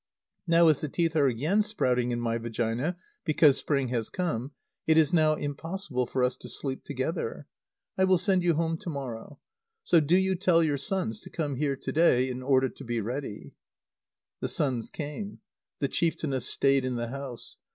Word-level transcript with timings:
Now, 0.47 0.67
as 0.69 0.81
the 0.81 0.89
teeth 0.89 1.15
are 1.15 1.27
again 1.27 1.61
sprouting 1.61 2.09
in 2.11 2.19
my 2.19 2.39
vagina 2.39 2.97
because 3.23 3.57
spring 3.57 3.89
has 3.89 4.09
come, 4.09 4.51
it 4.87 4.97
is 4.97 5.13
now 5.13 5.35
impossible 5.35 6.07
for 6.07 6.23
us 6.23 6.35
to 6.37 6.49
sleep 6.49 6.83
together. 6.83 7.45
I 7.99 8.05
will 8.05 8.17
send 8.17 8.41
you 8.41 8.55
home 8.55 8.77
to 8.79 8.89
morrow. 8.89 9.37
So 9.83 9.99
do 9.99 10.15
you 10.17 10.33
tell 10.33 10.63
your 10.63 10.79
sons 10.79 11.19
to 11.19 11.29
come 11.29 11.55
here 11.57 11.75
to 11.75 11.91
day 11.91 12.31
in 12.31 12.41
order 12.41 12.67
to 12.69 12.83
be 12.83 12.99
ready." 12.99 13.53
The 14.39 14.47
sons 14.49 14.89
came. 14.89 15.41
The 15.77 15.87
chieftainess 15.87 16.47
stayed 16.47 16.83
in 16.83 16.95
the 16.95 17.09
house. 17.09 17.57